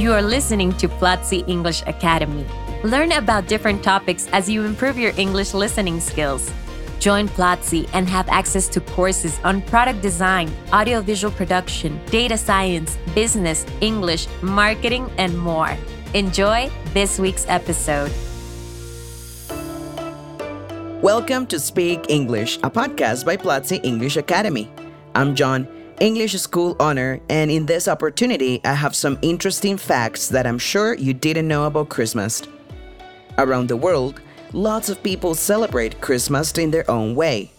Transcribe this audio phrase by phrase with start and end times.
[0.00, 2.46] You are listening to Platzi English Academy.
[2.84, 6.50] Learn about different topics as you improve your English listening skills.
[6.98, 13.66] Join Platzi and have access to courses on product design, audiovisual production, data science, business,
[13.82, 15.76] English, marketing, and more.
[16.14, 18.10] Enjoy this week's episode.
[21.02, 24.72] Welcome to Speak English, a podcast by Platzi English Academy.
[25.14, 25.68] I'm John,
[26.00, 30.94] English school Honor, and in this opportunity, I have some interesting facts that I'm sure
[30.94, 32.42] you didn't know about Christmas.
[33.36, 34.22] Around the world,
[34.54, 37.50] lots of people celebrate Christmas in their own way.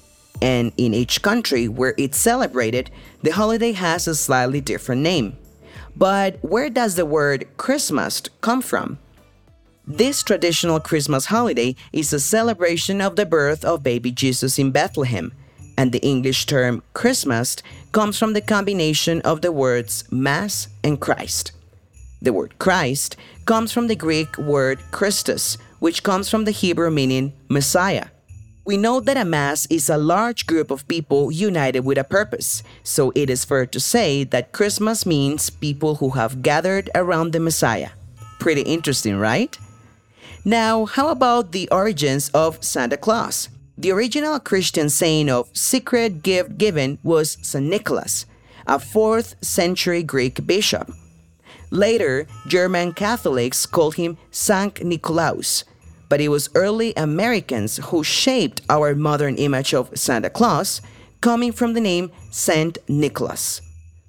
[0.41, 2.89] And in each country where it's celebrated,
[3.21, 5.37] the holiday has a slightly different name.
[5.95, 8.97] But where does the word Christmas come from?
[9.85, 15.31] This traditional Christmas holiday is a celebration of the birth of baby Jesus in Bethlehem,
[15.81, 17.57] and the English term Christmas
[17.91, 21.53] comes from the combination of the words Mass and Christ.
[22.21, 27.33] The word Christ comes from the Greek word Christus, which comes from the Hebrew meaning
[27.49, 28.09] Messiah.
[28.63, 32.61] We know that a mass is a large group of people united with a purpose,
[32.83, 37.39] so it is fair to say that Christmas means people who have gathered around the
[37.39, 37.89] Messiah.
[38.39, 39.57] Pretty interesting, right?
[40.45, 43.49] Now, how about the origins of Santa Claus?
[43.81, 47.65] The original Christian saying of secret gift given was St.
[47.65, 48.27] Nicholas,
[48.67, 50.91] a 4th century Greek bishop.
[51.71, 55.63] Later, German Catholics called him Sankt Nikolaus,
[56.09, 60.79] but it was early Americans who shaped our modern image of Santa Claus,
[61.19, 63.61] coming from the name Saint Nicholas.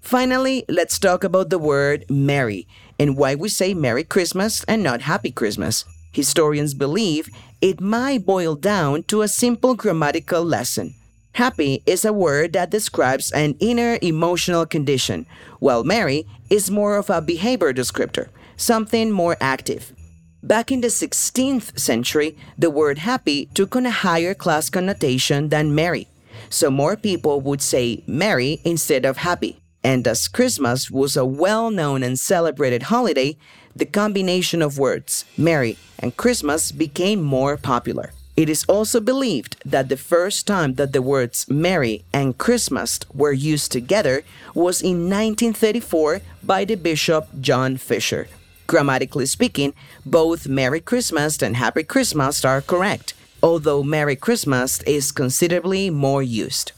[0.02, 5.00] Finally, let's talk about the word Merry and why we say Merry Christmas and not
[5.00, 5.86] Happy Christmas.
[6.12, 7.28] Historians believe
[7.60, 10.94] it might boil down to a simple grammatical lesson.
[11.34, 15.24] Happy is a word that describes an inner emotional condition,
[15.60, 19.94] while merry is more of a behavior descriptor, something more active.
[20.42, 25.74] Back in the 16th century, the word happy took on a higher class connotation than
[25.74, 26.08] merry,
[26.50, 29.61] so more people would say merry instead of happy.
[29.84, 33.36] And as Christmas was a well known and celebrated holiday,
[33.74, 38.12] the combination of words, merry and Christmas, became more popular.
[38.34, 43.32] It is also believed that the first time that the words Merry and Christmas were
[43.32, 44.22] used together
[44.54, 48.28] was in 1934 by the Bishop John Fisher.
[48.66, 49.74] Grammatically speaking,
[50.06, 53.12] both Merry Christmas and Happy Christmas are correct,
[53.42, 56.72] although Merry Christmas is considerably more used.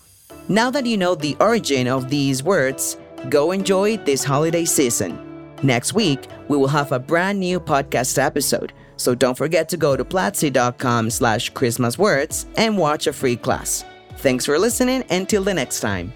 [0.49, 2.97] Now that you know the origin of these words,
[3.28, 5.19] go enjoy this holiday season.
[5.62, 9.97] Next week, we will have a brand new podcast episode so don't forget to go
[9.97, 13.84] to platzi.com slash Christmas words and watch a free class.
[14.19, 15.04] Thanks for listening.
[15.10, 16.12] Until the next time.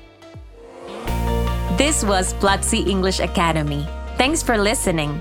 [1.77, 3.87] This was Platzi English Academy.
[4.17, 5.21] Thanks for listening.